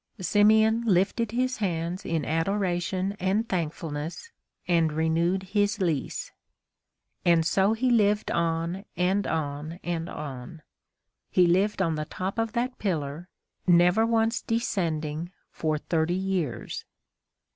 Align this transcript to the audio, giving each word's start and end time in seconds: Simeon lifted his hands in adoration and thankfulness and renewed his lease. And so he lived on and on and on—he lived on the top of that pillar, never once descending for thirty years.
Simeon 0.19 0.81
lifted 0.87 1.29
his 1.29 1.57
hands 1.57 2.05
in 2.05 2.25
adoration 2.25 3.15
and 3.19 3.47
thankfulness 3.47 4.31
and 4.67 4.91
renewed 4.91 5.43
his 5.43 5.79
lease. 5.79 6.31
And 7.23 7.45
so 7.45 7.73
he 7.73 7.91
lived 7.91 8.31
on 8.31 8.83
and 8.97 9.27
on 9.27 9.73
and 9.83 10.09
on—he 10.09 11.45
lived 11.45 11.83
on 11.83 11.93
the 11.93 12.05
top 12.05 12.39
of 12.39 12.53
that 12.53 12.79
pillar, 12.79 13.29
never 13.67 14.03
once 14.03 14.41
descending 14.41 15.31
for 15.51 15.77
thirty 15.77 16.15
years. 16.15 16.83